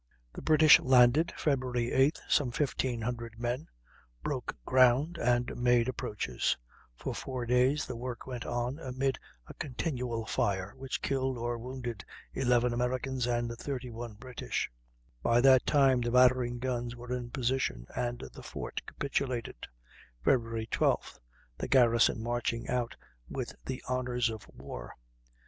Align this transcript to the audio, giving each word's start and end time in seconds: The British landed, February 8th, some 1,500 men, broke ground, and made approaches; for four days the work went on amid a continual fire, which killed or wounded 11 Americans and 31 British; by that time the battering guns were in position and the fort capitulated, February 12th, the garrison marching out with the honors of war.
The 0.33 0.41
British 0.41 0.79
landed, 0.79 1.31
February 1.37 1.91
8th, 1.91 2.21
some 2.27 2.47
1,500 2.47 3.37
men, 3.37 3.67
broke 4.23 4.57
ground, 4.65 5.19
and 5.19 5.55
made 5.55 5.87
approaches; 5.87 6.57
for 6.95 7.13
four 7.13 7.45
days 7.45 7.85
the 7.85 7.95
work 7.95 8.25
went 8.25 8.43
on 8.43 8.79
amid 8.79 9.19
a 9.45 9.53
continual 9.53 10.25
fire, 10.25 10.73
which 10.75 11.03
killed 11.03 11.37
or 11.37 11.55
wounded 11.59 12.03
11 12.33 12.73
Americans 12.73 13.27
and 13.27 13.55
31 13.55 14.15
British; 14.15 14.71
by 15.21 15.39
that 15.39 15.67
time 15.67 16.01
the 16.01 16.09
battering 16.09 16.57
guns 16.57 16.95
were 16.95 17.13
in 17.13 17.29
position 17.29 17.85
and 17.95 18.27
the 18.33 18.41
fort 18.41 18.81
capitulated, 18.87 19.67
February 20.25 20.65
12th, 20.71 21.19
the 21.59 21.67
garrison 21.67 22.23
marching 22.23 22.67
out 22.67 22.95
with 23.29 23.53
the 23.67 23.83
honors 23.87 24.31
of 24.31 24.47
war. 24.47 24.95